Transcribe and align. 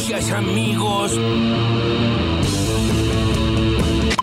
noticias, 0.00 0.32
amigos. 0.32 1.20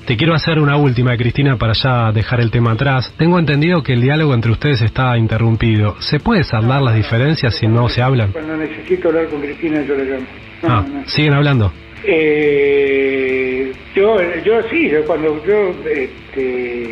Te 0.05 0.15
quiero 0.17 0.33
hacer 0.33 0.57
una 0.59 0.75
última, 0.77 1.15
Cristina, 1.17 1.57
para 1.57 1.73
ya 1.73 2.11
dejar 2.11 2.39
el 2.41 2.49
tema 2.49 2.71
atrás. 2.71 3.13
Tengo 3.17 3.37
entendido 3.37 3.83
que 3.83 3.93
el 3.93 4.01
diálogo 4.01 4.33
entre 4.33 4.51
ustedes 4.51 4.81
está 4.81 5.17
interrumpido. 5.17 5.95
¿Se 5.99 6.19
puede 6.19 6.43
saldar 6.43 6.81
las 6.81 6.95
diferencias 6.95 7.55
si 7.55 7.67
no 7.67 7.89
se 7.89 8.01
hablan? 8.01 8.31
Cuando 8.31 8.55
necesito 8.57 9.09
hablar 9.09 9.27
con 9.27 9.41
Cristina, 9.41 9.83
yo 9.83 9.95
le 9.95 10.05
llamo. 10.05 10.25
No, 10.63 10.69
Ah, 10.69 10.85
no. 10.91 11.07
siguen 11.07 11.33
hablando. 11.33 11.71
Eh, 12.03 13.71
yo, 13.95 14.15
yo 14.45 14.53
sí, 14.71 14.89
yo 14.89 15.05
cuando 15.05 15.43
yo, 15.45 15.75
este, 15.85 16.86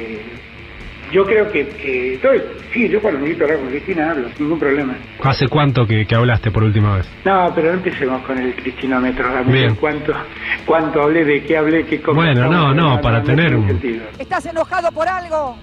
yo 1.16 1.26
creo 1.26 1.50
que, 1.50 1.66
que 1.78 2.20
yo- 2.22 2.30
sí, 2.74 2.90
yo 2.90 3.02
cuando 3.02 3.22
necesito 3.22 3.46
hablar 3.46 3.60
con 3.62 3.70
Cristina 3.70 4.12
hablo, 4.12 4.30
sin 4.36 4.44
ningún 4.46 4.60
problema. 4.60 4.98
¿Hace 5.24 5.48
cuánto 5.48 5.88
que, 5.88 6.06
que 6.06 6.16
hablaste 6.16 6.52
por 6.52 6.64
última 6.64 6.98
vez? 6.98 7.10
No, 7.24 7.52
pero 7.56 7.70
no 7.72 7.78
empecemos 7.78 8.22
con 8.24 8.38
el 8.38 8.54
cristinómetro, 8.56 9.26
Bien. 9.46 9.76
cuánto, 9.76 10.14
cuánto 10.66 11.02
hablé, 11.04 11.24
de 11.24 11.44
qué 11.44 11.58
hablé, 11.58 11.86
qué. 11.86 12.02
Bueno, 12.14 12.50
no, 12.52 12.74
no, 12.74 13.00
para 13.02 13.24
tener 13.24 13.56
un- 13.56 13.68
sentido. 13.68 14.04
¿Estás 14.20 14.46
enojado 14.46 14.92
por 14.92 15.08
algo? 15.08 15.58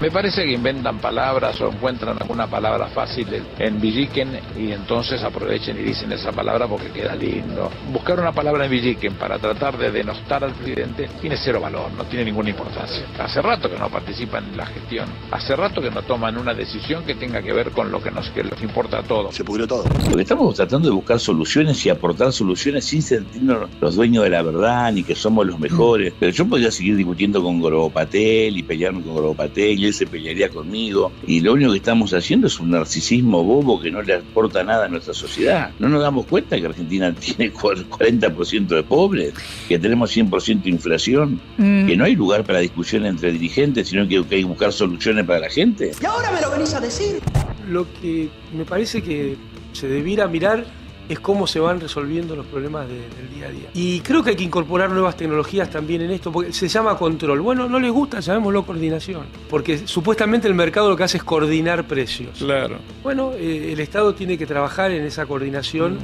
Me 0.00 0.10
parece 0.10 0.46
que 0.46 0.52
inventan 0.52 0.98
palabras 0.98 1.60
o 1.60 1.68
encuentran 1.68 2.16
alguna 2.18 2.46
palabra 2.46 2.86
fácil 2.86 3.26
en 3.58 3.78
Villiquen 3.78 4.30
y 4.58 4.72
entonces 4.72 5.22
aprovechen 5.22 5.78
y 5.78 5.82
dicen 5.82 6.10
esa 6.10 6.32
palabra 6.32 6.66
porque 6.66 6.88
queda 6.88 7.14
lindo. 7.14 7.70
Buscar 7.92 8.18
una 8.18 8.32
palabra 8.32 8.64
en 8.64 8.70
Villiquen 8.70 9.12
para 9.16 9.38
tratar 9.38 9.76
de 9.76 9.90
denostar 9.90 10.42
al 10.42 10.52
presidente 10.52 11.06
tiene 11.20 11.36
cero 11.36 11.60
valor, 11.60 11.92
no 11.92 12.04
tiene 12.04 12.24
ninguna 12.24 12.48
importancia. 12.48 13.04
Hace 13.18 13.42
rato 13.42 13.68
que 13.68 13.76
no 13.76 13.90
participan 13.90 14.44
en 14.44 14.56
la 14.56 14.64
gestión, 14.64 15.06
hace 15.32 15.54
rato 15.54 15.82
que 15.82 15.90
no 15.90 16.00
toman 16.00 16.38
una 16.38 16.54
decisión 16.54 17.04
que 17.04 17.14
tenga 17.16 17.42
que 17.42 17.52
ver 17.52 17.70
con 17.70 17.92
lo 17.92 18.02
que 18.02 18.10
nos, 18.10 18.30
que 18.30 18.42
nos 18.42 18.62
importa 18.62 19.00
a 19.00 19.02
todos. 19.02 19.34
Se 19.34 19.44
pudrió 19.44 19.66
todo. 19.66 19.84
Porque 19.84 20.22
estamos 20.22 20.54
tratando 20.54 20.88
de 20.88 20.94
buscar 20.94 21.20
soluciones 21.20 21.84
y 21.84 21.90
aportar 21.90 22.32
soluciones 22.32 22.86
sin 22.86 23.02
sentirnos 23.02 23.68
los 23.78 23.96
dueños 23.96 24.24
de 24.24 24.30
la 24.30 24.40
verdad 24.40 24.90
ni 24.94 25.02
que 25.02 25.14
somos 25.14 25.46
los 25.46 25.58
mejores. 25.58 26.14
Pero 26.18 26.32
yo 26.32 26.46
podría 26.46 26.70
seguir 26.70 26.96
discutiendo 26.96 27.42
con 27.42 27.60
Goropatel 27.60 28.56
y 28.56 28.62
pelearme 28.62 29.02
con 29.02 29.12
Goropatel 29.12 29.89
se 29.92 30.06
pelearía 30.06 30.48
conmigo. 30.48 31.12
Y 31.26 31.40
lo 31.40 31.52
único 31.54 31.72
que 31.72 31.78
estamos 31.78 32.12
haciendo 32.14 32.46
es 32.46 32.58
un 32.60 32.70
narcisismo 32.70 33.42
bobo 33.44 33.80
que 33.80 33.90
no 33.90 34.02
le 34.02 34.14
aporta 34.14 34.62
nada 34.64 34.86
a 34.86 34.88
nuestra 34.88 35.14
sociedad. 35.14 35.70
No 35.78 35.88
nos 35.88 36.00
damos 36.02 36.26
cuenta 36.26 36.58
que 36.58 36.66
Argentina 36.66 37.14
tiene 37.20 37.52
cuar- 37.52 37.84
40% 37.86 38.66
de 38.68 38.82
pobres, 38.82 39.34
que 39.68 39.78
tenemos 39.78 40.16
100% 40.16 40.62
de 40.62 40.70
inflación, 40.70 41.40
que 41.56 41.96
no 41.96 42.04
hay 42.04 42.14
lugar 42.16 42.44
para 42.44 42.60
discusión 42.60 43.04
entre 43.06 43.32
dirigentes, 43.32 43.88
sino 43.88 44.06
que 44.08 44.16
hay 44.18 44.24
que 44.24 44.44
buscar 44.44 44.72
soluciones 44.72 45.24
para 45.26 45.40
la 45.40 45.50
gente. 45.50 45.92
Y 46.00 46.04
ahora 46.06 46.30
me 46.32 46.40
lo 46.40 46.50
venís 46.50 46.74
a 46.74 46.80
decir. 46.80 47.20
Lo 47.68 47.86
que 48.00 48.28
me 48.52 48.64
parece 48.64 49.00
que 49.02 49.36
se 49.72 49.86
debiera 49.86 50.26
mirar 50.26 50.64
es 51.10 51.20
cómo 51.20 51.46
se 51.46 51.60
van 51.60 51.80
resolviendo 51.80 52.34
los 52.36 52.46
problemas 52.46 52.86
de- 52.88 52.94
del 52.94 53.34
día 53.34 53.46
a 53.46 53.50
día. 53.50 53.68
Y 53.74 54.00
creo 54.00 54.22
que 54.22 54.30
hay 54.30 54.36
que 54.36 54.44
incorporar 54.44 54.90
nuevas 54.90 55.16
tecnologías 55.16 55.68
también 55.68 56.02
en 56.02 56.10
esto, 56.12 56.30
porque 56.32 56.52
se 56.52 56.68
llama 56.68 56.96
control. 56.96 57.40
Bueno, 57.40 57.68
no 57.68 57.78
les 57.78 57.90
gusta, 57.92 58.20
llamémoslo 58.20 58.64
coordinación, 58.64 59.24
porque 59.48 59.86
supuestamente 59.86 60.46
el 60.48 60.54
mercado 60.54 60.88
lo 60.88 60.96
que 60.96 61.02
hace 61.04 61.16
es 61.18 61.24
coordinar 61.24 61.84
precios. 61.86 62.38
Claro. 62.38 62.76
Bueno, 63.02 63.32
eh, 63.34 63.72
el 63.72 63.80
Estado 63.80 64.14
tiene 64.14 64.38
que 64.38 64.46
trabajar 64.46 64.90
en 64.92 65.04
esa 65.04 65.26
coordinación. 65.26 65.98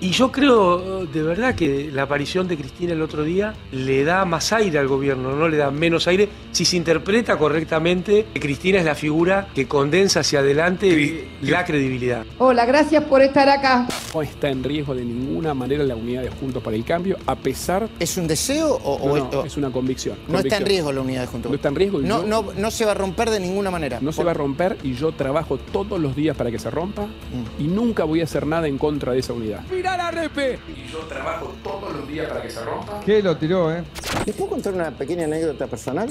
Y 0.00 0.10
yo 0.10 0.30
creo 0.30 1.06
de 1.06 1.22
verdad 1.22 1.54
que 1.54 1.90
la 1.92 2.02
aparición 2.02 2.46
de 2.46 2.56
Cristina 2.58 2.92
el 2.92 3.00
otro 3.00 3.22
día 3.22 3.54
le 3.72 4.04
da 4.04 4.24
más 4.26 4.52
aire 4.52 4.78
al 4.78 4.86
gobierno, 4.88 5.34
no 5.34 5.48
le 5.48 5.56
da 5.56 5.70
menos 5.70 6.06
aire. 6.08 6.28
Si 6.52 6.64
se 6.66 6.76
interpreta 6.76 7.38
correctamente, 7.38 8.26
que 8.34 8.40
Cristina 8.40 8.78
es 8.78 8.84
la 8.84 8.94
figura 8.94 9.48
que 9.54 9.66
condensa 9.66 10.20
hacia 10.20 10.40
adelante 10.40 11.26
la 11.42 11.64
credibilidad. 11.64 12.24
Hola, 12.38 12.66
gracias 12.66 13.04
por 13.04 13.22
estar 13.22 13.48
acá. 13.48 13.86
No 14.14 14.20
está 14.22 14.50
en 14.50 14.62
riesgo 14.62 14.94
de 14.94 15.04
ninguna 15.04 15.54
manera 15.54 15.82
la 15.84 15.96
unidad 15.96 16.22
de 16.22 16.28
Juntos 16.30 16.62
para 16.62 16.76
el 16.76 16.84
Cambio, 16.84 17.16
a 17.26 17.34
pesar... 17.36 17.88
¿Es 17.98 18.16
un 18.18 18.26
deseo 18.26 18.74
o, 18.74 18.94
o- 18.96 19.08
No, 19.16 19.30
no, 19.30 19.40
o- 19.40 19.44
es 19.46 19.56
una 19.56 19.70
convicción. 19.70 20.16
no 20.28 20.38
está 20.38 20.58
en 20.58 20.66
riesgo 20.66 20.92
la 20.92 21.00
unidad 21.00 21.22
de 21.22 21.26
Juntos? 21.28 21.50
No 21.50 21.56
está 21.56 21.68
en 21.68 21.74
riesgo 21.76 22.00
y 22.00 22.04
No, 22.04 22.22
yo- 22.22 22.26
no, 22.28 22.52
no 22.56 22.70
se 22.70 22.84
va 22.84 22.90
a 22.92 22.94
romper 22.94 23.30
de 23.30 23.40
ninguna 23.40 23.70
manera. 23.70 23.98
No 24.02 24.12
se 24.12 24.22
va 24.22 24.32
a 24.32 24.34
romper 24.34 24.76
y 24.82 24.92
yo 24.94 25.12
trabajo 25.12 25.56
todos 25.56 25.98
los 25.98 26.14
días 26.14 26.36
para 26.36 26.50
que 26.50 26.58
se 26.58 26.70
rompa 26.70 27.04
Mm. 27.06 27.62
y 27.62 27.66
nunca 27.68 28.04
voy 28.04 28.20
a 28.20 28.24
hacer 28.24 28.46
nada 28.46 28.68
en 28.68 28.76
contra 28.76 29.12
de 29.12 29.20
esa 29.20 29.32
unidad. 29.32 29.60
Mira 29.84 29.98
la 29.98 30.10
repe. 30.10 30.58
Y 30.66 30.90
yo 30.90 31.00
trabajo 31.00 31.52
todos 31.62 31.92
los 31.94 32.08
días 32.08 32.26
para 32.26 32.40
que 32.40 32.48
se 32.48 32.64
rompa. 32.64 33.00
¿Qué 33.04 33.22
lo 33.22 33.36
tiró, 33.36 33.70
eh? 33.70 33.84
¿Les 34.24 34.34
puedo 34.34 34.48
contar 34.52 34.72
una 34.72 34.90
pequeña 34.90 35.24
anécdota 35.24 35.66
personal? 35.66 36.08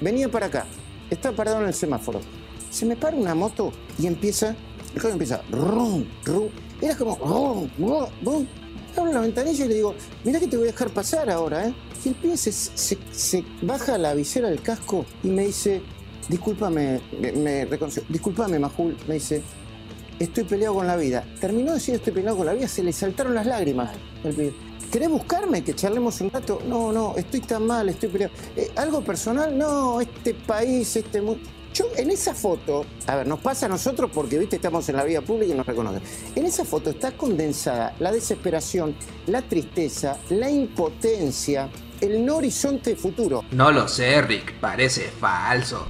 Venía 0.00 0.28
para 0.28 0.46
acá, 0.46 0.66
estaba 1.08 1.36
parado 1.36 1.60
en 1.60 1.68
el 1.68 1.74
semáforo. 1.74 2.20
Se 2.68 2.84
me 2.84 2.96
para 2.96 3.16
una 3.16 3.36
moto 3.36 3.72
y 3.96 4.08
empieza, 4.08 4.56
el 4.92 5.00
coche 5.00 5.12
empieza, 5.12 5.40
rum, 5.52 6.04
rum. 6.24 6.48
Era 6.80 6.96
como, 6.96 7.14
rum, 7.14 7.70
rum, 7.78 8.06
rum. 8.24 8.46
Abro 8.96 9.12
la 9.12 9.20
ventanilla 9.20 9.66
y 9.66 9.68
le 9.68 9.74
digo, 9.74 9.94
mira 10.24 10.40
que 10.40 10.48
te 10.48 10.56
voy 10.56 10.66
a 10.66 10.72
dejar 10.72 10.90
pasar 10.90 11.30
ahora, 11.30 11.68
¿eh? 11.68 11.74
Y 12.04 12.08
el 12.08 12.14
pibe 12.16 12.36
se, 12.36 12.50
se- 12.50 12.98
se 13.12 13.44
baja 13.62 13.98
la 13.98 14.14
visera 14.14 14.48
del 14.50 14.62
casco 14.62 15.06
y 15.22 15.28
me 15.28 15.46
dice, 15.46 15.80
discúlpame, 16.28 17.00
me, 17.20 17.30
me 17.30 17.64
reconoció, 17.66 18.02
discúlpame, 18.08 18.58
Majul, 18.58 18.96
me 19.06 19.14
dice, 19.14 19.42
estoy 20.18 20.44
peleado 20.44 20.74
con 20.74 20.86
la 20.86 20.96
vida. 20.96 21.24
Terminó 21.40 21.68
de 21.68 21.74
decir 21.74 21.94
estoy 21.94 22.12
peleado 22.12 22.36
con 22.36 22.46
la 22.46 22.54
vida, 22.54 22.68
se 22.68 22.82
le 22.82 22.92
saltaron 22.92 23.34
las 23.34 23.46
lágrimas. 23.46 23.90
¿Querés 24.90 25.08
buscarme? 25.08 25.64
Que 25.64 25.74
charlemos 25.74 26.20
un 26.20 26.30
rato. 26.30 26.60
No, 26.66 26.92
no, 26.92 27.14
estoy 27.16 27.40
tan 27.40 27.66
mal, 27.66 27.88
estoy 27.88 28.10
peleado. 28.10 28.34
Eh, 28.56 28.70
¿Algo 28.76 29.02
personal? 29.02 29.56
No, 29.56 30.00
este 30.00 30.34
país, 30.34 30.94
este 30.96 31.22
mundo. 31.22 31.40
Yo 31.74 31.86
en 31.96 32.10
esa 32.10 32.34
foto, 32.34 32.84
a 33.06 33.16
ver, 33.16 33.26
nos 33.26 33.40
pasa 33.40 33.64
a 33.64 33.68
nosotros 33.70 34.10
porque, 34.12 34.38
viste, 34.38 34.56
estamos 34.56 34.86
en 34.90 34.96
la 34.96 35.04
vida 35.04 35.22
pública 35.22 35.54
y 35.54 35.56
nos 35.56 35.66
reconocen. 35.66 36.02
En 36.34 36.44
esa 36.44 36.66
foto 36.66 36.90
está 36.90 37.12
condensada 37.12 37.94
la 37.98 38.12
desesperación, 38.12 38.94
la 39.26 39.40
tristeza, 39.40 40.18
la 40.28 40.50
impotencia, 40.50 41.70
el 42.02 42.26
no 42.26 42.36
horizonte 42.36 42.94
futuro. 42.94 43.44
No 43.52 43.72
lo 43.72 43.88
sé, 43.88 44.20
Rick, 44.20 44.60
parece 44.60 45.04
falso. 45.04 45.86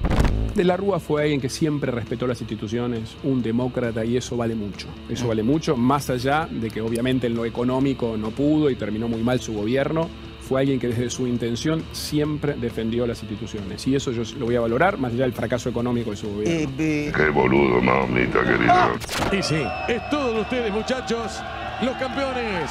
De 0.55 0.65
la 0.65 0.77
Rúa 0.77 1.01
fue 1.01 1.23
alguien 1.23 1.41
que 1.41 1.49
siempre 1.49 1.91
respetó 1.91 2.27
las 2.27 2.41
instituciones, 2.41 3.17
un 3.25 3.43
demócrata 3.43 4.05
y 4.05 4.19
eso 4.19 4.37
vale 4.37 4.55
mucho. 4.55 4.87
Eso 5.09 5.29
vale 5.29 5.43
mucho, 5.43 5.77
más 5.77 6.11
allá 6.11 6.47
de 6.51 6.71
que 6.71 6.83
obviamente 6.83 7.27
en 7.27 7.35
lo 7.35 7.47
económico 7.47 8.17
no 8.19 8.31
pudo 8.31 8.69
y 8.69 8.77
terminó 8.77 9.09
muy 9.09 9.23
mal 9.23 9.41
su 9.41 9.55
gobierno. 9.55 10.09
Fue 10.47 10.61
alguien 10.61 10.79
que 10.79 10.89
desde 10.89 11.09
su 11.09 11.27
intención 11.27 11.83
siempre 11.93 12.55
defendió 12.55 13.07
las 13.07 13.23
instituciones. 13.23 13.87
Y 13.87 13.95
eso 13.95 14.13
yo 14.13 14.23
lo 14.39 14.47
voy 14.47 14.57
a 14.57 14.61
valorar, 14.61 14.99
más 14.99 15.13
allá 15.13 15.23
del 15.23 15.33
fracaso 15.33 15.71
económico 15.71 16.11
de 16.11 16.17
su 16.17 16.29
gobierno. 16.29 16.77
Qué 16.77 17.31
boludo, 17.33 17.81
mamita 17.81 18.43
querida. 18.43 18.93
Y 19.33 19.43
sí, 19.43 19.63
es 19.89 20.11
todos 20.11 20.41
ustedes, 20.41 20.71
muchachos, 20.71 21.41
los 21.81 21.97
campeones. 21.97 22.71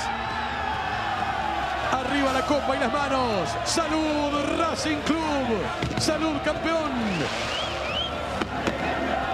Arriba 1.91 2.31
la 2.33 2.45
copa 2.45 2.75
y 2.75 2.79
las 2.79 2.93
manos. 2.93 3.49
Salud 3.65 4.57
Racing 4.57 4.97
Club. 5.05 5.97
Salud 5.97 6.35
campeón. 6.45 6.91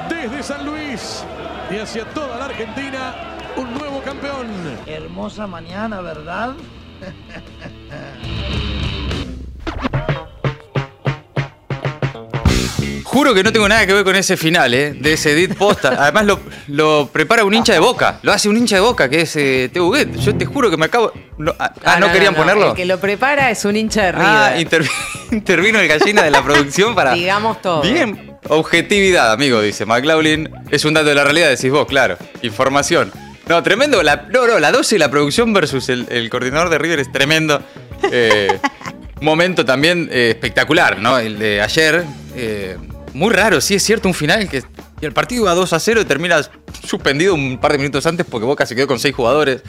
Desde 0.09 0.43
San 0.43 0.65
Luis 0.65 1.23
y 1.69 1.77
hacia 1.77 2.05
toda 2.05 2.37
la 2.37 2.45
Argentina, 2.45 3.13
un 3.55 3.73
nuevo 3.73 4.01
campeón. 4.01 4.47
Hermosa 4.85 5.47
mañana, 5.47 6.01
¿verdad? 6.01 6.55
Juro 13.03 13.33
que 13.33 13.41
no 13.43 13.51
tengo 13.51 13.67
nada 13.67 13.85
que 13.85 13.93
ver 13.93 14.03
con 14.03 14.15
ese 14.15 14.37
final, 14.37 14.73
¿eh? 14.73 14.93
De 14.93 15.13
ese 15.13 15.31
edit 15.31 15.55
posta. 15.57 15.95
Además 15.97 16.25
lo, 16.25 16.39
lo 16.67 17.09
prepara 17.11 17.43
un 17.45 17.53
hincha 17.53 17.73
de 17.73 17.79
boca. 17.79 18.19
Lo 18.21 18.31
hace 18.31 18.49
un 18.49 18.57
hincha 18.57 18.75
de 18.75 18.81
boca, 18.81 19.09
que 19.09 19.21
es 19.21 19.35
eh, 19.37 19.69
Teo 19.73 19.87
Huguet. 19.87 20.15
Yo 20.17 20.35
te 20.35 20.45
juro 20.45 20.69
que 20.69 20.77
me 20.77 20.85
acabo. 20.85 21.11
no, 21.37 21.53
ah, 21.57 21.71
ah, 21.85 21.99
¿no, 21.99 22.11
querían 22.11 22.35
ponerlo? 22.35 22.71
El 22.71 22.75
que 22.75 22.85
lo 22.85 22.99
prepara 22.99 23.49
es 23.49 23.63
un 23.65 23.75
hincha 23.75 24.03
de 24.03 24.11
River. 24.11 24.27
Ah, 24.27 24.53
intervi- 24.57 24.91
intervino 25.31 25.79
el 25.79 25.87
gallina 25.87 26.21
de 26.23 26.31
la 26.31 26.43
producción 26.43 26.93
para. 26.93 27.13
Digamos 27.13 27.61
todo. 27.61 27.81
Bien. 27.81 28.36
Objetividad, 28.49 29.31
amigo, 29.31 29.61
dice 29.61 29.85
McLaughlin. 29.85 30.49
Es 30.71 30.85
un 30.85 30.93
dato 30.93 31.07
de 31.07 31.15
la 31.15 31.23
realidad, 31.23 31.49
decís 31.49 31.71
vos, 31.71 31.85
claro. 31.87 32.17
Información. 32.41 33.11
No, 33.47 33.61
tremendo. 33.63 34.03
La, 34.03 34.27
no, 34.31 34.45
no, 34.47 34.59
la 34.59 34.71
12 34.71 34.95
y 34.95 34.99
la 34.99 35.09
producción 35.09 35.53
versus 35.53 35.89
el, 35.89 36.05
el 36.09 36.29
coordinador 36.29 36.69
de 36.69 36.77
River 36.77 36.99
es 36.99 37.11
tremendo. 37.11 37.61
Eh, 38.11 38.59
momento 39.21 39.65
también 39.65 40.09
eh, 40.11 40.29
espectacular, 40.31 40.99
¿no? 40.99 41.17
El 41.17 41.39
de 41.39 41.61
ayer. 41.61 42.03
eh, 42.35 42.77
muy 43.13 43.33
raro, 43.33 43.61
sí, 43.61 43.73
es 43.75 43.83
cierto, 43.83 44.07
un 44.07 44.13
final 44.13 44.47
que. 44.49 44.63
Y 44.99 45.05
el 45.05 45.13
partido 45.13 45.43
iba 45.43 45.53
2 45.53 45.73
a 45.73 45.79
0 45.79 46.01
y 46.01 46.05
termina 46.05 46.41
suspendido 46.85 47.33
un 47.35 47.59
par 47.59 47.71
de 47.71 47.77
minutos 47.77 48.05
antes 48.07 48.25
porque 48.29 48.45
Boca 48.45 48.65
se 48.65 48.75
quedó 48.75 48.87
con 48.87 48.99
6 48.99 49.13
jugadores. 49.15 49.61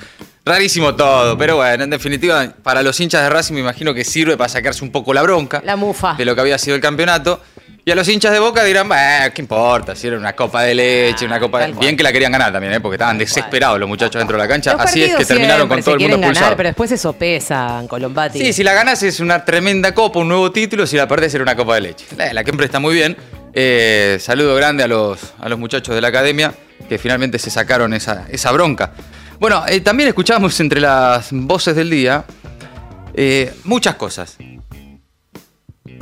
Rarísimo 0.44 0.94
todo, 0.96 1.36
pero 1.36 1.56
bueno, 1.56 1.84
en 1.84 1.90
definitiva, 1.90 2.54
para 2.62 2.82
los 2.82 2.98
hinchas 2.98 3.22
de 3.22 3.28
Racing 3.28 3.54
me 3.54 3.60
imagino 3.60 3.92
que 3.92 4.04
sirve 4.04 4.36
para 4.38 4.48
sacarse 4.48 4.82
un 4.82 4.90
poco 4.90 5.12
la 5.12 5.20
bronca 5.22 5.60
La 5.64 5.76
mufa. 5.76 6.14
de 6.14 6.24
lo 6.24 6.34
que 6.34 6.40
había 6.40 6.56
sido 6.58 6.74
el 6.76 6.80
campeonato. 6.82 7.42
Y 7.88 7.90
a 7.90 7.94
los 7.94 8.06
hinchas 8.06 8.32
de 8.34 8.38
Boca 8.38 8.62
dirán, 8.64 8.86
"Bah, 8.86 9.30
¿qué 9.30 9.40
importa? 9.40 9.96
Si 9.96 10.06
era 10.08 10.18
una 10.18 10.36
copa 10.36 10.62
de 10.62 10.74
leche, 10.74 11.24
una 11.24 11.40
copa 11.40 11.60
de... 11.60 11.72
Bien 11.72 11.96
que 11.96 12.02
la 12.02 12.12
querían 12.12 12.30
ganar 12.30 12.52
también, 12.52 12.74
¿eh? 12.74 12.80
porque 12.80 12.96
estaban 12.96 13.16
desesperados 13.16 13.80
los 13.80 13.88
muchachos 13.88 14.20
dentro 14.20 14.36
de 14.36 14.42
la 14.42 14.46
cancha. 14.46 14.72
Los 14.74 14.82
Así 14.82 15.02
es 15.04 15.16
que 15.16 15.24
terminaron 15.24 15.66
con 15.68 15.82
siempre 15.82 15.84
todo 15.84 15.94
el 15.94 16.00
se 16.02 16.04
mundo 16.08 16.16
ganar, 16.18 16.30
expulsado. 16.32 16.56
pero 16.58 16.68
después 16.68 16.92
eso 16.92 17.12
pesa, 17.14 17.82
Colombati. 17.88 18.40
Sí, 18.40 18.52
si 18.52 18.62
la 18.62 18.74
ganas 18.74 19.02
es 19.02 19.20
una 19.20 19.42
tremenda 19.42 19.94
copa, 19.94 20.18
un 20.18 20.28
nuevo 20.28 20.52
título, 20.52 20.86
si 20.86 20.98
la 20.98 21.08
perdés 21.08 21.32
era 21.32 21.42
una 21.42 21.56
copa 21.56 21.76
de 21.76 21.80
leche. 21.80 22.04
La, 22.14 22.30
la 22.34 22.44
Kempre 22.44 22.66
está 22.66 22.78
muy 22.78 22.92
bien. 22.94 23.16
Eh, 23.54 24.18
saludo 24.20 24.54
grande 24.54 24.82
a 24.82 24.86
los, 24.86 25.18
a 25.40 25.48
los 25.48 25.58
muchachos 25.58 25.94
de 25.94 26.02
la 26.02 26.08
academia 26.08 26.52
que 26.90 26.98
finalmente 26.98 27.38
se 27.38 27.48
sacaron 27.48 27.94
esa, 27.94 28.26
esa 28.28 28.52
bronca. 28.52 28.92
Bueno, 29.40 29.64
eh, 29.66 29.80
también 29.80 30.10
escuchamos 30.10 30.60
entre 30.60 30.82
las 30.82 31.28
voces 31.32 31.74
del 31.74 31.88
día 31.88 32.22
eh, 33.14 33.50
muchas 33.64 33.94
cosas. 33.94 34.36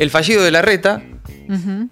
El 0.00 0.10
fallido 0.10 0.42
de 0.42 0.50
la 0.50 0.62
reta, 0.62 1.00
Mm-hmm. 1.48 1.86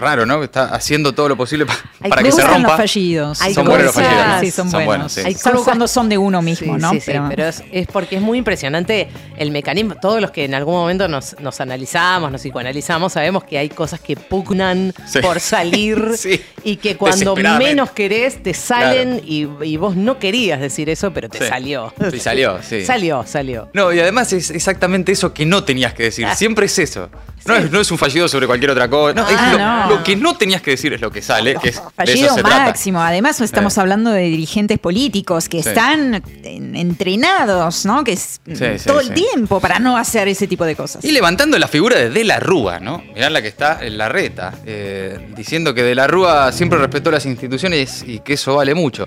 Raro, 0.00 0.26
¿no? 0.26 0.42
Está 0.42 0.64
haciendo 0.74 1.12
todo 1.12 1.28
lo 1.28 1.36
posible 1.36 1.66
pa- 1.66 1.76
Hay 2.00 2.10
para 2.10 2.22
que 2.22 2.32
se 2.32 2.42
rompa. 2.42 2.68
los 2.68 2.76
fallidos. 2.76 3.38
son 3.38 3.66
buenos 3.66 3.84
los 3.86 3.94
fallidos. 3.94 4.40
Sí, 4.40 4.50
son, 4.50 4.70
buenos. 4.70 4.86
buenos, 4.86 5.12
sí. 5.12 5.20
Hay 5.24 5.34
Salvo 5.34 5.62
cuando 5.64 5.86
son 5.86 6.08
de 6.08 6.18
uno 6.18 6.42
mismo, 6.42 6.74
Sí, 6.76 6.80
¿no? 6.82 6.90
sí, 6.90 7.00
sí, 7.00 7.12
pero, 7.28 7.46
es, 7.46 7.62
es 7.70 7.86
porque 7.86 8.16
es 8.16 8.22
muy 8.22 8.38
impresionante 8.38 9.08
el 9.36 9.50
mecanismo. 9.50 9.94
Todos 9.96 10.20
los 10.20 10.30
que 10.30 10.44
en 10.44 10.54
algún 10.54 10.74
momento 10.74 11.06
nos, 11.08 11.36
nos 11.40 11.60
analizamos, 11.60 12.32
nos 12.32 12.40
psicoanalizamos, 12.40 13.12
sabemos 13.12 13.44
que 13.44 13.58
hay 13.58 13.68
cosas 13.68 14.00
que 14.00 14.16
pugnan 14.16 14.92
Sí. 15.06 15.20
por 15.20 15.40
salir 15.40 16.12
Sí. 16.16 16.40
y 16.64 16.76
que 16.76 16.96
cuando 16.96 17.36
menos 17.36 17.90
querés 17.90 18.42
te 18.42 18.54
salen 18.54 19.20
y, 19.24 19.46
y 19.62 19.76
vos 19.76 19.96
no 19.96 20.18
querías 20.18 20.60
decir 20.60 20.88
eso, 20.90 21.12
pero 21.12 21.28
te 21.28 21.38
Sí. 21.38 21.44
salió. 21.46 21.92
Sí, 22.10 22.18
salió, 22.20 22.58
sí. 22.68 22.84
Salió, 22.84 23.24
salió. 23.26 23.68
No, 23.74 23.92
y 23.92 24.00
además 24.00 24.32
es 24.32 24.50
exactamente 24.50 25.12
eso 25.12 25.32
que 25.34 25.44
no 25.46 25.64
tenías 25.64 25.94
que 25.94 26.04
decir. 26.04 26.26
Siempre 26.36 26.66
es 26.66 26.78
eso. 26.78 27.08
No, 27.46 27.56
es, 27.56 27.70
no 27.70 27.80
es 27.80 27.90
un 27.90 27.96
fallido 27.96 28.28
sobre 28.28 28.46
cualquier 28.46 28.70
otra 28.72 28.88
cosa. 28.88 29.14
No, 29.14 29.26
es 29.28 29.34
Ah, 29.38 29.52
lo, 29.52 29.58
no. 29.58 29.89
Lo 29.90 30.02
que 30.02 30.16
no 30.16 30.36
tenías 30.36 30.62
que 30.62 30.70
decir 30.72 30.92
es 30.92 31.00
lo 31.00 31.10
que 31.10 31.20
sale. 31.22 31.56
Que 31.62 31.68
es, 31.70 31.82
Fallido 31.96 32.34
trata. 32.36 32.48
máximo. 32.66 33.00
Además, 33.02 33.40
estamos 33.40 33.74
Sí. 33.74 33.80
hablando 33.80 34.10
de 34.10 34.22
dirigentes 34.22 34.78
políticos 34.78 35.48
que 35.48 35.62
Sí. 35.62 35.68
están 35.68 36.22
en- 36.44 36.76
entrenados, 36.76 37.84
¿no? 37.84 38.04
Que 38.04 38.12
es 38.12 38.40
Sí, 38.46 38.54
todo 38.86 39.00
sí. 39.00 39.08
el 39.08 39.14
tiempo 39.14 39.60
para 39.60 39.78
no 39.78 39.96
hacer 39.96 40.28
ese 40.28 40.46
tipo 40.46 40.64
de 40.64 40.76
cosas. 40.76 41.04
Y 41.04 41.12
levantando 41.12 41.58
la 41.58 41.68
figura 41.68 41.96
de 41.98 42.10
De 42.10 42.24
la 42.24 42.40
Rúa, 42.40 42.80
¿no? 42.80 43.02
Mirá 43.14 43.30
la 43.30 43.42
que 43.42 43.48
está 43.48 43.78
en 43.84 43.96
la 43.98 44.08
reta, 44.08 44.54
eh, 44.66 45.28
diciendo 45.36 45.74
que 45.74 45.82
De 45.82 45.94
la 45.94 46.06
Rúa 46.06 46.52
siempre 46.52 46.78
respetó 46.78 47.10
las 47.10 47.26
instituciones 47.26 48.04
y 48.06 48.20
que 48.20 48.34
eso 48.34 48.56
vale 48.56 48.74
mucho. 48.74 49.06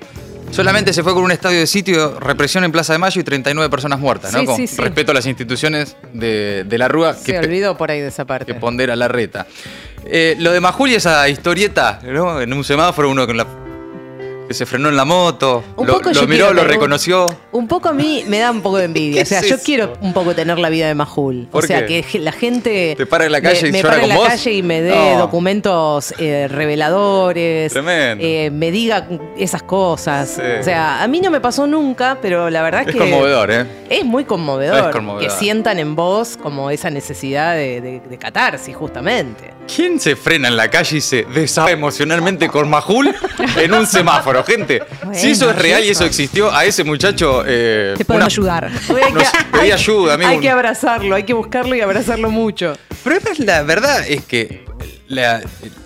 Solamente 0.51 0.93
se 0.93 1.01
fue 1.01 1.13
con 1.15 1.23
un 1.23 1.31
estadio 1.31 1.57
de 1.59 1.65
sitio, 1.67 2.19
represión 2.19 2.63
en 2.63 2.71
Plaza 2.71 2.93
de 2.93 2.99
Mayo 2.99 3.19
y 3.19 3.23
39 3.23 3.69
personas 3.71 3.99
muertas, 3.99 4.31
¿no? 4.33 4.39
Sí, 4.41 4.45
con 4.45 4.55
sí, 4.57 4.67
sí. 4.67 4.77
respeto 4.77 5.11
a 5.11 5.15
las 5.15 5.25
instituciones 5.25 5.95
de, 6.13 6.63
de 6.67 6.77
la 6.77 6.87
Rúa 6.87 7.15
Se 7.15 7.31
que, 7.31 7.39
olvidó 7.39 7.75
por 7.75 7.89
ahí 7.89 8.01
de 8.01 8.09
esa 8.09 8.25
parte. 8.25 8.45
que 8.45 8.53
pondera 8.59 8.95
la 8.95 9.07
reta. 9.07 9.47
Eh, 10.05 10.35
lo 10.39 10.51
de 10.51 10.59
Majul 10.59 10.89
y 10.91 10.95
esa 10.95 11.27
historieta, 11.29 11.99
¿no? 12.03 12.41
En 12.41 12.51
un 12.53 12.63
semáforo, 12.63 13.09
uno 13.09 13.25
con 13.25 13.37
la. 13.37 13.45
que 14.47 14.53
se 14.53 14.65
frenó 14.65 14.89
en 14.89 14.97
la 14.97 15.05
moto, 15.05 15.63
Un 15.77 15.87
lo, 15.87 15.93
poco 15.93 16.11
lo 16.11 16.21
miró, 16.27 16.47
quiero 16.47 16.53
lo 16.53 16.63
reconoció. 16.65 17.33
Un 17.53 17.65
poco 17.69 17.87
a 17.87 17.93
mí 17.93 18.25
me 18.27 18.39
da 18.39 18.51
un 18.51 18.61
poco 18.61 18.77
de 18.77 18.85
envidia. 18.85 19.21
¿Qué 19.21 19.23
O 19.23 19.25
sea, 19.25 19.39
es 19.39 19.47
yo 19.47 19.55
eso? 19.55 19.63
quiero 19.65 19.93
un 20.01 20.11
poco 20.11 20.35
tener 20.35 20.59
la 20.59 20.69
vida 20.69 20.87
de 20.87 20.95
Majul. 20.95 21.47
O 21.49 21.51
¿Por 21.51 21.65
sea, 21.65 21.85
qué? 21.85 22.03
que 22.03 22.19
la 22.19 22.33
gente. 22.33 22.93
Te 22.97 23.05
para 23.05 23.25
en 23.25 23.31
la 23.31 23.41
calle 23.41 23.61
me, 23.63 23.69
y 23.69 23.71
me 23.71 23.77
llora 23.81 23.91
pare 23.93 24.03
en 24.03 24.09
la 24.09 24.15
vos. 24.17 24.27
calle 24.27 24.51
y 24.53 24.61
me 24.61 24.81
dé 24.81 24.91
No. 25.13 25.19
documentos 25.19 26.13
eh, 26.19 26.47
reveladores. 26.49 27.71
Tremendo. 27.71 28.23
eh, 28.27 28.49
me 28.51 28.71
diga 28.71 29.07
esas 29.37 29.63
cosas. 29.63 30.29
Sí. 30.35 30.41
O 30.59 30.63
sea, 30.63 31.01
a 31.01 31.07
mí 31.07 31.21
no 31.21 31.31
me 31.31 31.39
pasó 31.39 31.65
nunca, 31.65 32.17
pero 32.21 32.49
la 32.49 32.61
verdad 32.63 32.81
Es 32.85 32.93
que. 32.93 32.99
conmovedor, 32.99 33.49
¿eh? 33.49 33.65
Es 33.89 34.03
muy 34.03 34.25
conmovedor, 34.25 34.89
Es 34.89 34.95
conmovedor. 34.95 35.23
que 35.23 35.29
sientan 35.29 35.79
en 35.79 35.95
vos 35.95 36.37
como 36.41 36.69
esa 36.69 36.89
necesidad 36.89 37.55
de, 37.55 37.79
de, 37.79 37.99
de 38.01 38.17
catarsis, 38.17 38.75
justamente. 38.75 39.53
¿Quién 39.67 39.99
se 39.99 40.15
frena 40.15 40.47
en 40.49 40.57
la 40.57 40.69
calle 40.69 40.97
y 40.97 41.01
se 41.01 41.23
desahoga 41.33 41.71
emocionalmente 41.71 42.47
con 42.49 42.69
Majul 42.69 43.13
en 43.57 43.73
un 43.73 43.87
semáforo? 43.87 44.43
Gente, 44.43 44.83
si 45.13 45.31
eso 45.31 45.49
es 45.49 45.55
real 45.55 45.83
y 45.83 45.89
eso 45.89 46.05
existió, 46.05 46.53
a 46.53 46.65
ese 46.65 46.83
muchacho. 46.83 47.43
Eh, 47.45 47.95
Te 47.97 48.05
podemos 48.05 48.37
una- 48.37 48.57
ayudar. 48.57 48.71
Hay 49.03 49.13
Nos 49.13 49.27
pedí 49.51 49.71
ayuda, 49.71 50.13
amigo. 50.15 50.29
Hay 50.29 50.39
que 50.39 50.49
abrazarlo, 50.49 51.15
hay 51.15 51.23
que 51.23 51.33
buscarlo 51.33 51.75
y 51.75 51.81
abrazarlo 51.81 52.29
mucho. 52.29 52.73
Pero 53.03 53.15
además 53.15 53.39
la 53.39 53.63
verdad 53.63 54.05
es 54.07 54.23
que 54.25 54.63
la, 55.07 55.41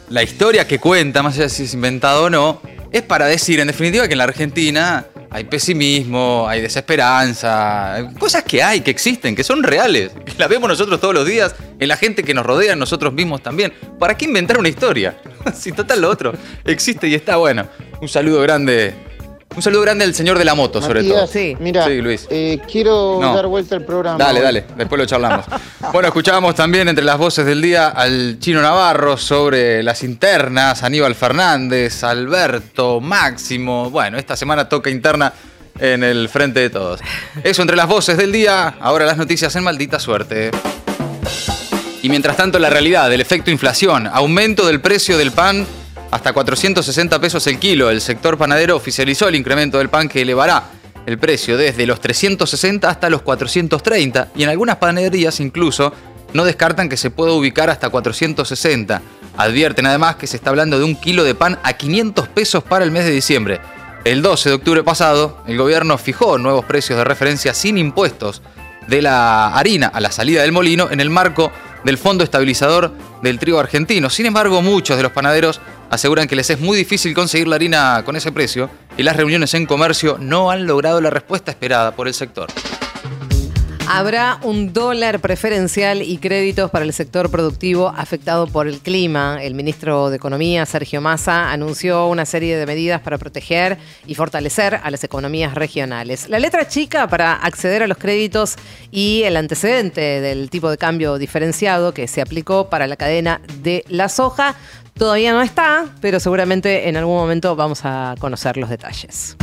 la 0.10 0.24
historia 0.24 0.68
que 0.68 0.80
cuenta, 0.80 1.24
más 1.24 1.36
allá 1.36 1.44
de 1.44 1.50
si 1.50 1.64
es 1.64 1.74
inventado 1.74 2.26
o 2.26 2.30
no, 2.30 2.62
es 2.92 3.04
para 3.04 3.26
decir, 3.28 3.60
en 3.60 3.68
definitiva, 3.68 4.08
que 4.08 4.14
en 4.14 4.18
la 4.20 4.24
Argentina 4.26 5.06
hay 5.30 5.44
pesimismo, 5.44 6.46
hay 6.48 6.62
desesperanza, 6.62 8.10
cosas 8.18 8.44
que 8.44 8.64
hay, 8.64 8.82
que 8.82 8.92
existen, 8.92 9.36
que 9.36 9.44
son 9.44 9.64
reales, 9.64 10.12
las 10.38 10.50
vemos 10.50 10.70
nosotros 10.70 11.00
todos 11.00 11.14
los 11.14 11.26
días, 11.26 11.56
en 11.80 11.88
la 11.88 11.98
gente 11.98 12.24
que 12.24 12.34
nos 12.34 12.46
rodea, 12.46 12.74
en 12.74 12.80
nosotros 12.80 13.14
mismos 13.14 13.42
también. 13.42 13.74
¿Para 14.00 14.18
qué 14.18 14.26
inventar 14.26 14.58
una 14.58 14.70
historia? 14.70 15.18
si 15.54 15.72
total 15.72 16.02
lo 16.02 16.10
otro 16.10 16.34
existe 16.66 17.08
y 17.08 17.16
está 17.16 17.38
bueno. 17.38 17.68
Un 18.02 18.08
saludo 18.08 18.42
grande. 18.42 19.07
Un 19.56 19.62
saludo 19.64 19.82
grande 19.82 20.04
al 20.06 20.14
señor 20.14 20.38
de 20.38 20.46
la 20.46 20.54
moto, 20.54 20.82
sobre 20.82 21.04
todo. 21.04 21.22
Matías, 21.26 21.60
Mira, 21.60 21.86
Sí, 21.86 22.00
Luis. 22.00 22.28
eh, 22.30 22.60
quiero 22.72 23.18
No. 23.20 23.34
dar 23.34 23.48
vuelta 23.48 23.76
al 23.76 23.84
programa. 23.84 24.18
Dale, 24.20 24.40
hoy. 24.40 24.46
dale, 24.46 24.66
después 24.78 25.00
lo 25.00 25.06
charlamos. 25.06 25.46
Bueno, 25.92 26.10
escuchábamos 26.10 26.54
también 26.54 26.88
entre 26.90 27.04
las 27.04 27.18
voces 27.18 27.46
del 27.46 27.62
día 27.62 27.88
al 27.88 28.38
Chino 28.40 28.62
Navarro 28.62 29.18
sobre 29.18 29.82
las 29.82 30.04
internas, 30.04 30.84
Aníbal 30.84 31.16
Fernández, 31.16 32.04
Alberto, 32.04 33.00
Máximo. 33.00 33.90
Bueno, 33.90 34.18
esta 34.18 34.36
semana 34.36 34.68
toca 34.70 34.90
interna 34.92 35.34
en 35.80 36.04
el 36.04 36.28
frente 36.30 36.60
de 36.60 36.70
todos. 36.70 37.00
Eso 37.44 37.62
entre 37.64 37.78
las 37.78 37.88
voces 37.88 38.18
del 38.18 38.32
día, 38.32 38.76
ahora 38.80 39.06
las 39.06 39.18
noticias 39.18 39.56
en 39.56 39.64
maldita 39.64 40.00
suerte. 40.00 40.52
Y 42.04 42.10
mientras 42.10 42.38
tanto, 42.38 42.60
la 42.60 42.70
realidad 42.70 43.10
del 43.10 43.22
efecto 43.22 43.50
inflación, 43.50 44.08
aumento 44.08 44.68
del 44.68 44.82
precio 44.82 45.18
del 45.18 45.32
pan 45.32 45.66
hasta 46.12 46.34
460 46.34 47.20
pesos 47.20 47.46
el 47.48 47.60
kilo. 47.60 47.90
El 47.90 48.02
sector 48.02 48.38
panadero 48.38 48.76
oficializó 48.76 49.28
el 49.28 49.36
incremento 49.36 49.78
del 49.78 49.90
pan 49.90 50.10
que 50.10 50.22
elevará 50.22 50.64
el 51.06 51.18
precio 51.18 51.58
desde 51.58 51.86
los 51.86 52.02
360 52.02 52.90
hasta 52.90 53.10
los 53.10 53.22
430 53.22 54.30
y 54.36 54.44
en 54.44 54.50
algunas 54.50 54.76
panaderías 54.76 55.40
incluso 55.40 55.94
no 56.34 56.44
descartan 56.44 56.90
que 56.90 56.98
se 56.98 57.10
pueda 57.10 57.32
ubicar 57.32 57.70
hasta 57.70 57.90
460. 57.90 59.02
Advierten 59.38 59.86
además 59.86 60.18
que 60.18 60.28
se 60.28 60.38
está 60.38 60.50
hablando 60.50 60.78
de 60.78 60.86
un 60.86 60.96
kilo 60.96 61.24
de 61.24 61.36
pan 61.36 61.60
a 61.64 61.74
500 61.74 62.28
pesos 62.30 62.64
para 62.64 62.84
el 62.84 62.92
mes 62.92 63.06
de 63.06 63.12
diciembre. 63.12 63.62
El 64.04 64.22
12 64.22 64.50
de 64.50 64.56
octubre 64.56 64.84
pasado, 64.84 65.44
el 65.48 65.58
gobierno 65.58 65.98
fijó 65.98 66.38
nuevos 66.38 66.66
precios 66.66 66.98
de 66.98 67.04
referencia 67.04 67.54
sin 67.54 67.78
impuestos 67.78 68.42
de 68.88 69.02
la 69.02 69.48
harina 69.48 69.88
a 69.88 70.00
la 70.00 70.12
salida 70.12 70.42
del 70.42 70.52
molino 70.52 70.90
en 70.92 71.00
el 71.00 71.10
marco 71.10 71.52
del 71.84 71.98
Fondo 71.98 72.24
Estabilizador 72.24 72.92
del 73.22 73.40
Trigo 73.40 73.60
Argentino. 73.60 74.10
Sin 74.10 74.26
embargo, 74.26 74.62
muchos 74.62 74.98
de 74.98 75.04
los 75.04 75.12
panaderos 75.12 75.62
aseguran 75.90 76.28
que 76.28 76.36
les 76.36 76.50
es 76.50 76.60
muy 76.60 76.78
difícil 76.78 77.14
conseguir 77.14 77.48
la 77.48 77.56
harina 77.56 78.04
con 78.06 78.16
ese 78.16 78.32
precio 78.32 78.70
y 78.98 79.04
las 79.04 79.16
reuniones 79.16 79.54
en 79.54 79.66
comercio 79.66 80.18
no 80.20 80.52
han 80.52 80.66
logrado 80.66 81.02
la 81.02 81.10
respuesta 81.10 81.52
esperada 81.52 81.96
por 81.96 82.08
el 82.08 82.14
sector. 82.14 82.48
Habrá 83.90 84.40
un 84.44 84.74
dólar 84.74 85.22
preferencial 85.22 86.02
y 86.02 86.18
créditos 86.18 86.70
para 86.70 86.84
el 86.84 86.92
sector 86.92 87.32
productivo 87.32 87.88
afectado 87.88 88.46
por 88.46 88.68
el 88.68 88.80
clima. 88.80 89.42
El 89.42 89.54
ministro 89.54 90.10
de 90.10 90.18
Economía, 90.18 90.66
Sergio 90.66 91.00
Massa, 91.00 91.54
anunció 91.54 92.08
una 92.08 92.26
serie 92.26 92.58
de 92.58 92.66
medidas 92.66 93.00
para 93.00 93.18
proteger 93.18 93.78
y 94.06 94.14
fortalecer 94.16 94.82
a 94.84 94.92
las 94.92 95.06
economías 95.06 95.56
regionales. 95.56 96.28
La 96.28 96.38
letra 96.38 96.68
chica 96.68 97.08
para 97.08 97.34
acceder 97.34 97.82
a 97.82 97.88
los 97.88 97.98
créditos 97.98 98.56
y 98.92 99.24
el 99.24 99.38
antecedente 99.38 100.02
del 100.02 100.50
tipo 100.50 100.70
de 100.70 100.78
cambio 100.78 101.18
diferenciado 101.18 101.94
que 101.94 102.10
se 102.10 102.22
aplicó 102.22 102.70
para 102.70 102.88
la 102.88 102.98
cadena 102.98 103.40
de 103.62 103.86
la 103.88 104.10
soja 104.10 104.56
todavía 104.98 105.32
no 105.32 105.42
está, 105.42 105.86
pero 106.02 106.20
seguramente 106.20 106.90
en 106.90 106.98
algún 106.98 107.16
momento 107.16 107.56
vamos 107.56 107.82
a 107.86 108.16
conocer 108.20 108.58
los 108.58 108.70
detalles. 108.70 109.38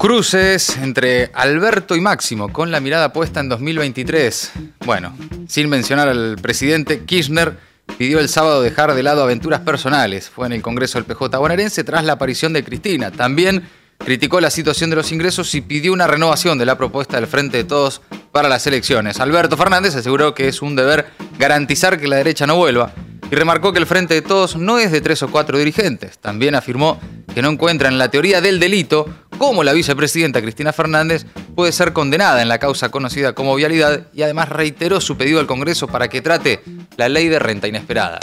Cruces 0.00 0.78
entre 0.78 1.30
Alberto 1.34 1.94
y 1.94 2.00
Máximo 2.00 2.50
con 2.50 2.70
la 2.70 2.80
mirada 2.80 3.12
puesta 3.12 3.40
en 3.40 3.50
2023. 3.50 4.52
Bueno, 4.86 5.14
sin 5.46 5.68
mencionar 5.68 6.08
al 6.08 6.36
presidente, 6.40 7.04
Kirchner 7.04 7.58
pidió 7.98 8.18
el 8.18 8.30
sábado 8.30 8.62
dejar 8.62 8.94
de 8.94 9.02
lado 9.02 9.22
aventuras 9.22 9.60
personales. 9.60 10.30
Fue 10.30 10.46
en 10.46 10.54
el 10.54 10.62
Congreso 10.62 10.96
del 10.96 11.04
PJ 11.04 11.36
bonaerense 11.36 11.84
tras 11.84 12.02
la 12.02 12.14
aparición 12.14 12.54
de 12.54 12.64
Cristina. 12.64 13.10
También 13.10 13.68
criticó 13.98 14.40
la 14.40 14.48
situación 14.48 14.88
de 14.88 14.96
los 14.96 15.12
ingresos 15.12 15.54
y 15.54 15.60
pidió 15.60 15.92
una 15.92 16.06
renovación 16.06 16.56
de 16.56 16.64
la 16.64 16.78
propuesta 16.78 17.18
del 17.18 17.26
Frente 17.26 17.58
de 17.58 17.64
Todos 17.64 18.00
para 18.32 18.48
las 18.48 18.66
elecciones. 18.66 19.20
Alberto 19.20 19.58
Fernández 19.58 19.96
aseguró 19.96 20.34
que 20.34 20.48
es 20.48 20.62
un 20.62 20.76
deber 20.76 21.08
garantizar 21.38 22.00
que 22.00 22.08
la 22.08 22.16
derecha 22.16 22.46
no 22.46 22.56
vuelva 22.56 22.94
y 23.30 23.34
remarcó 23.34 23.74
que 23.74 23.78
el 23.78 23.86
Frente 23.86 24.14
de 24.14 24.22
Todos 24.22 24.56
no 24.56 24.78
es 24.78 24.92
de 24.92 25.02
tres 25.02 25.22
o 25.22 25.28
cuatro 25.28 25.58
dirigentes. 25.58 26.18
También 26.18 26.54
afirmó 26.54 26.98
que 27.34 27.42
no 27.42 27.50
encuentra 27.50 27.90
en 27.90 27.98
la 27.98 28.10
teoría 28.10 28.40
del 28.40 28.58
delito 28.58 29.06
cómo 29.40 29.64
la 29.64 29.72
vicepresidenta 29.72 30.42
Cristina 30.42 30.70
Fernández 30.70 31.24
puede 31.54 31.72
ser 31.72 31.94
condenada 31.94 32.42
en 32.42 32.48
la 32.48 32.58
causa 32.58 32.90
conocida 32.90 33.32
como 33.32 33.54
vialidad 33.54 34.02
y 34.12 34.20
además 34.20 34.50
reiteró 34.50 35.00
su 35.00 35.16
pedido 35.16 35.40
al 35.40 35.46
Congreso 35.46 35.86
para 35.86 36.08
que 36.08 36.20
trate 36.20 36.60
la 36.98 37.08
ley 37.08 37.28
de 37.28 37.38
renta 37.38 37.66
inesperada. 37.66 38.20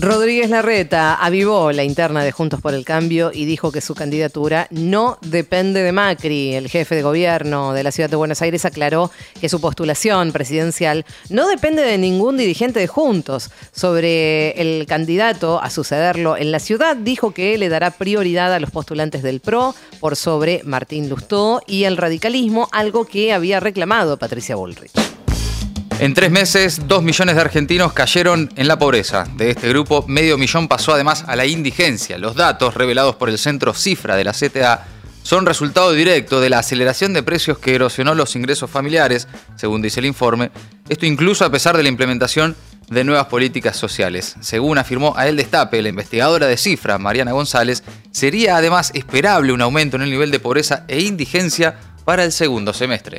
Rodríguez 0.00 0.48
Larreta 0.48 1.14
avivó 1.14 1.72
la 1.72 1.84
interna 1.84 2.24
de 2.24 2.32
Juntos 2.32 2.62
por 2.62 2.72
el 2.72 2.86
Cambio 2.86 3.32
y 3.34 3.44
dijo 3.44 3.70
que 3.70 3.82
su 3.82 3.94
candidatura 3.94 4.66
no 4.70 5.18
depende 5.20 5.82
de 5.82 5.92
Macri. 5.92 6.54
El 6.54 6.70
jefe 6.70 6.94
de 6.94 7.02
gobierno 7.02 7.74
de 7.74 7.82
la 7.82 7.92
ciudad 7.92 8.08
de 8.08 8.16
Buenos 8.16 8.40
Aires 8.40 8.64
aclaró 8.64 9.10
que 9.38 9.50
su 9.50 9.60
postulación 9.60 10.32
presidencial 10.32 11.04
no 11.28 11.46
depende 11.48 11.82
de 11.82 11.98
ningún 11.98 12.38
dirigente 12.38 12.80
de 12.80 12.86
Juntos. 12.86 13.50
Sobre 13.72 14.52
el 14.52 14.86
candidato 14.86 15.60
a 15.60 15.68
sucederlo 15.68 16.38
en 16.38 16.50
la 16.50 16.60
ciudad, 16.60 16.96
dijo 16.96 17.32
que 17.34 17.58
le 17.58 17.68
dará 17.68 17.90
prioridad 17.90 18.54
a 18.54 18.60
los 18.60 18.70
postulantes 18.70 19.22
del 19.22 19.40
PRO 19.40 19.74
por 20.00 20.16
sobre 20.16 20.62
Martín 20.64 21.10
Lustó 21.10 21.60
y 21.66 21.84
el 21.84 21.98
radicalismo, 21.98 22.70
algo 22.72 23.04
que 23.04 23.34
había 23.34 23.60
reclamado 23.60 24.16
Patricia 24.16 24.56
Bullrich. 24.56 25.19
En 26.00 26.14
tres 26.14 26.30
meses, 26.30 26.88
dos 26.88 27.02
millones 27.02 27.34
de 27.34 27.42
argentinos 27.42 27.92
cayeron 27.92 28.50
en 28.56 28.68
la 28.68 28.78
pobreza. 28.78 29.26
De 29.36 29.50
este 29.50 29.68
grupo, 29.68 30.02
medio 30.08 30.38
millón 30.38 30.66
pasó 30.66 30.94
además 30.94 31.24
a 31.26 31.36
la 31.36 31.44
indigencia. 31.44 32.16
Los 32.16 32.36
datos 32.36 32.72
revelados 32.72 33.16
por 33.16 33.28
el 33.28 33.36
centro 33.36 33.74
Cifra 33.74 34.16
de 34.16 34.24
la 34.24 34.32
CTA 34.32 34.86
son 35.22 35.44
resultado 35.44 35.92
directo 35.92 36.40
de 36.40 36.48
la 36.48 36.60
aceleración 36.60 37.12
de 37.12 37.22
precios 37.22 37.58
que 37.58 37.74
erosionó 37.74 38.14
los 38.14 38.34
ingresos 38.34 38.70
familiares, 38.70 39.28
según 39.56 39.82
dice 39.82 40.00
el 40.00 40.06
informe, 40.06 40.50
esto 40.88 41.04
incluso 41.04 41.44
a 41.44 41.50
pesar 41.50 41.76
de 41.76 41.82
la 41.82 41.90
implementación 41.90 42.56
de 42.88 43.04
nuevas 43.04 43.26
políticas 43.26 43.76
sociales. 43.76 44.36
Según 44.40 44.78
afirmó 44.78 45.12
a 45.18 45.28
El 45.28 45.36
Destape, 45.36 45.82
la 45.82 45.90
investigadora 45.90 46.46
de 46.46 46.56
cifra, 46.56 46.96
Mariana 46.96 47.32
González, 47.32 47.84
sería 48.10 48.56
además 48.56 48.90
esperable 48.94 49.52
un 49.52 49.60
aumento 49.60 49.96
en 49.96 50.02
el 50.04 50.10
nivel 50.10 50.30
de 50.30 50.40
pobreza 50.40 50.86
e 50.88 51.02
indigencia 51.02 51.78
para 52.06 52.24
el 52.24 52.32
segundo 52.32 52.72
semestre. 52.72 53.18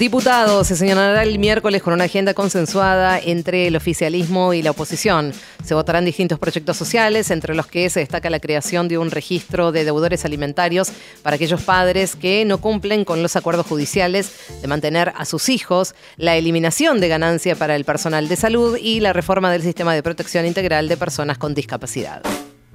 Diputados 0.00 0.66
se 0.66 0.76
señalará 0.76 1.24
el 1.24 1.38
miércoles 1.38 1.82
con 1.82 1.92
una 1.92 2.04
agenda 2.04 2.32
consensuada 2.32 3.18
entre 3.18 3.66
el 3.66 3.76
oficialismo 3.76 4.54
y 4.54 4.62
la 4.62 4.70
oposición. 4.70 5.34
Se 5.62 5.74
votarán 5.74 6.06
distintos 6.06 6.38
proyectos 6.38 6.78
sociales, 6.78 7.30
entre 7.30 7.54
los 7.54 7.66
que 7.66 7.90
se 7.90 8.00
destaca 8.00 8.30
la 8.30 8.40
creación 8.40 8.88
de 8.88 8.96
un 8.96 9.10
registro 9.10 9.72
de 9.72 9.84
deudores 9.84 10.24
alimentarios 10.24 10.90
para 11.22 11.36
aquellos 11.36 11.60
padres 11.60 12.16
que 12.16 12.46
no 12.46 12.62
cumplen 12.62 13.04
con 13.04 13.22
los 13.22 13.36
acuerdos 13.36 13.66
judiciales 13.66 14.32
de 14.62 14.68
mantener 14.68 15.12
a 15.18 15.26
sus 15.26 15.50
hijos, 15.50 15.94
la 16.16 16.34
eliminación 16.34 16.98
de 16.98 17.08
ganancia 17.08 17.54
para 17.54 17.76
el 17.76 17.84
personal 17.84 18.26
de 18.26 18.36
salud 18.36 18.78
y 18.80 19.00
la 19.00 19.12
reforma 19.12 19.52
del 19.52 19.60
sistema 19.60 19.92
de 19.92 20.02
protección 20.02 20.46
integral 20.46 20.88
de 20.88 20.96
personas 20.96 21.36
con 21.36 21.52
discapacidad. 21.52 22.22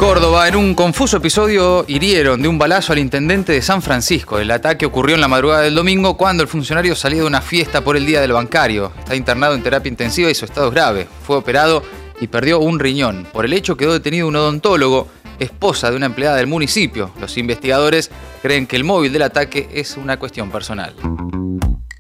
Córdoba, 0.06 0.48
en 0.48 0.56
un 0.56 0.76
confuso 0.76 1.18
episodio, 1.18 1.84
hirieron 1.88 2.40
de 2.40 2.48
un 2.48 2.60
balazo 2.60 2.94
al 2.94 3.00
intendente 3.00 3.54
de 3.54 3.62
San 3.64 3.82
Francisco. 3.82 4.38
El 4.38 4.52
ataque 4.52 4.86
ocurrió 4.86 5.16
en 5.16 5.22
la 5.22 5.28
madrugada 5.28 5.64
del 5.64 5.74
domingo 5.74 6.16
cuando 6.16 6.44
el 6.44 6.48
funcionario 6.48 6.96
salía 6.96 7.22
de 7.22 7.28
una 7.28 7.42
fiesta 7.42 7.84
por 7.84 7.98
el 7.98 8.06
Día 8.06 8.22
del 8.22 8.32
Bancario. 8.32 8.92
Está 9.00 9.16
internado 9.16 9.56
en 9.56 9.64
terapia 9.64 9.90
intensiva 9.90 10.30
y 10.30 10.36
su 10.36 10.46
estado 10.46 10.68
es 10.68 10.76
grave. 10.76 11.08
Fue 11.26 11.38
operado 11.38 11.82
y 12.22 12.28
perdió 12.28 12.60
un 12.60 12.78
riñón. 12.78 13.26
Por 13.34 13.46
el 13.46 13.54
hecho 13.54 13.78
quedó 13.78 13.94
detenido 13.94 14.28
un 14.28 14.36
odontólogo, 14.36 15.08
esposa 15.40 15.90
de 15.90 15.98
una 15.98 16.06
empleada 16.06 16.38
del 16.38 16.46
municipio. 16.46 17.10
Los 17.20 17.36
investigadores 17.40 18.12
creen 18.44 18.68
que 18.68 18.76
el 18.76 18.84
móvil 18.84 19.12
del 19.12 19.24
ataque 19.24 19.70
es 19.74 19.98
una 19.98 20.20
cuestión 20.20 20.52
personal. 20.52 20.94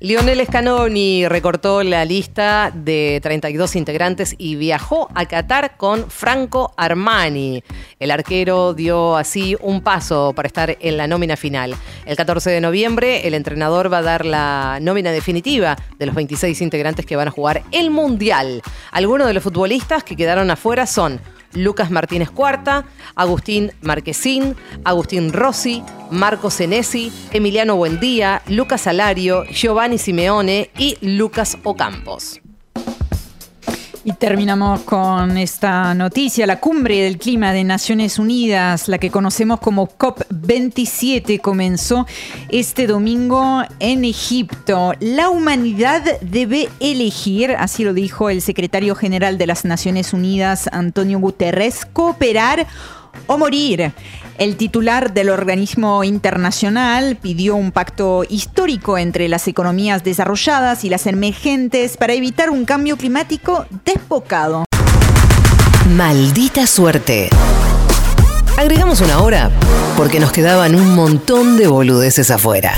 Lionel 0.06 0.46
Scanoni 0.46 1.28
recortó 1.28 1.82
la 1.82 2.06
lista 2.06 2.72
de 2.72 3.20
32 3.24 3.76
integrantes 3.76 4.36
y 4.38 4.56
viajó 4.56 5.10
a 5.16 5.26
Qatar 5.26 5.78
con 5.78 6.12
Franco 6.12 6.76
Armani. 6.78 7.64
El 8.00 8.12
arquero 8.12 8.76
dio 8.76 9.18
así 9.18 9.58
un 9.62 9.82
paso 9.82 10.34
para 10.36 10.46
estar 10.46 10.78
en 10.80 10.98
la 10.98 11.08
nómina 11.08 11.36
final. 11.36 11.74
El 12.06 12.16
14 12.16 12.52
de 12.52 12.62
noviembre 12.62 13.28
el 13.28 13.34
entrenador 13.34 13.92
va 13.92 13.98
a 13.98 14.04
dar 14.04 14.28
la 14.28 14.78
nómina 14.80 15.12
definitiva 15.12 15.76
de 15.98 16.06
los 16.06 16.14
26 16.14 16.62
integrantes 16.62 17.04
que 17.08 17.16
van 17.16 17.30
a 17.30 17.32
jugar 17.32 17.64
el 17.72 17.90
Mundial. 17.90 18.62
Algunos 18.92 19.26
de 19.26 19.34
los 19.34 19.42
futbolistas 19.42 20.04
que 20.04 20.16
quedaron 20.16 20.52
afuera 20.52 20.86
son 20.86 21.20
Lucas 21.56 21.90
Martínez 21.92 22.30
Cuarta, 22.30 22.86
Agustín 23.16 23.72
Marquesín, 23.82 24.56
Agustín 24.84 25.34
Rossi, 25.34 25.84
Marco 26.12 26.50
Senesi, 26.50 27.12
Emiliano 27.32 27.76
Buendía, 27.76 28.42
Lucas 28.48 28.82
Salario, 28.82 29.44
Giovanni 29.46 29.98
Simeone 29.98 30.70
y 30.78 30.98
Lucas 31.02 31.58
Ocampos. 31.64 32.42
Y 34.08 34.14
terminamos 34.14 34.82
con 34.82 35.36
esta 35.36 35.96
noticia. 35.96 36.46
La 36.46 36.60
cumbre 36.60 37.02
del 37.02 37.18
clima 37.18 37.52
de 37.54 37.64
Naciones 37.64 38.20
Unidas, 38.20 38.88
la 38.88 39.00
que 39.00 39.10
conocemos 39.10 39.60
como 39.60 39.88
COP27, 39.88 41.42
comenzó 41.42 42.06
este 42.50 42.86
domingo 42.86 43.64
en 43.80 44.06
Egipto. 44.06 44.94
La 45.00 45.32
humanidad 45.32 46.04
debe 46.22 46.70
elegir, 46.80 47.56
así 47.58 47.84
lo 47.84 47.96
dijo 47.96 48.30
el 48.30 48.44
secretario 48.44 48.94
general 48.94 49.40
de 49.40 49.48
las 49.48 49.66
Naciones 49.66 50.14
Unidas, 50.14 50.70
Antonio 50.72 51.18
Guterres, 51.18 51.84
cooperar 51.92 52.68
o 53.28 53.38
morir. 53.38 53.94
El 54.38 54.58
titular 54.58 55.14
del 55.14 55.30
organismo 55.30 56.04
internacional 56.04 57.16
pidió 57.16 57.56
un 57.56 57.72
pacto 57.72 58.24
histórico 58.28 58.98
entre 58.98 59.30
las 59.30 59.48
economías 59.48 60.04
desarrolladas 60.04 60.84
y 60.84 60.90
las 60.90 61.08
emergentes 61.08 61.96
para 61.96 62.14
evitar 62.14 62.50
un 62.50 62.66
cambio 62.66 62.98
climático 62.98 63.66
desbocado. 63.86 64.66
Maldita 65.96 66.68
suerte. 66.68 67.30
Agregamos 68.58 69.02
una 69.02 69.22
hora 69.22 69.52
porque 69.96 70.20
nos 70.20 70.32
quedaban 70.32 70.76
un 70.76 70.96
montón 70.96 71.58
de 71.58 71.68
boludeces 71.68 72.32
afuera. 72.32 72.76